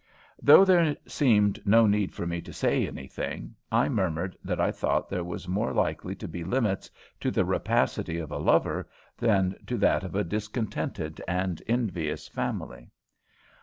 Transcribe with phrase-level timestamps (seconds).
[0.41, 5.09] Though there seemed no need for me to say anything, I murmured that I thought
[5.11, 6.89] there were more likely to be limits
[7.19, 12.89] to the rapacity of a lover than to that of a discontented and envious family.